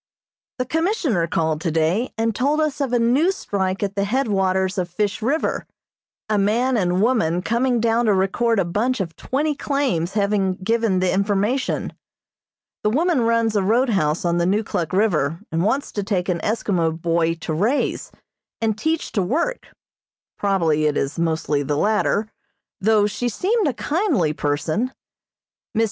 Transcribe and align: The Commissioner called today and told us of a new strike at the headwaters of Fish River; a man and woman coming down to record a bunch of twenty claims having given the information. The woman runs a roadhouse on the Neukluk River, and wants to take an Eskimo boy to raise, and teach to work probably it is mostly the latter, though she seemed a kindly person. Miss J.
The 0.57 0.65
Commissioner 0.65 1.27
called 1.27 1.61
today 1.61 2.11
and 2.17 2.33
told 2.35 2.59
us 2.59 2.81
of 2.81 2.91
a 2.91 2.97
new 2.97 3.31
strike 3.31 3.83
at 3.83 3.93
the 3.93 4.03
headwaters 4.05 4.79
of 4.79 4.89
Fish 4.89 5.21
River; 5.21 5.67
a 6.27 6.39
man 6.39 6.75
and 6.75 7.03
woman 7.03 7.43
coming 7.43 7.79
down 7.79 8.05
to 8.07 8.13
record 8.15 8.57
a 8.57 8.65
bunch 8.65 8.99
of 8.99 9.15
twenty 9.15 9.53
claims 9.53 10.13
having 10.13 10.55
given 10.55 11.01
the 11.01 11.13
information. 11.13 11.93
The 12.81 12.89
woman 12.89 13.21
runs 13.21 13.55
a 13.55 13.61
roadhouse 13.61 14.25
on 14.25 14.39
the 14.39 14.47
Neukluk 14.47 14.91
River, 14.91 15.39
and 15.51 15.61
wants 15.63 15.91
to 15.91 16.01
take 16.01 16.29
an 16.29 16.39
Eskimo 16.39 16.99
boy 16.99 17.35
to 17.35 17.53
raise, 17.53 18.11
and 18.59 18.75
teach 18.75 19.11
to 19.11 19.21
work 19.21 19.67
probably 20.35 20.87
it 20.87 20.97
is 20.97 21.19
mostly 21.19 21.61
the 21.61 21.77
latter, 21.77 22.27
though 22.79 23.05
she 23.05 23.29
seemed 23.29 23.67
a 23.67 23.73
kindly 23.75 24.33
person. 24.33 24.91
Miss 25.75 25.79
J. 25.79 25.79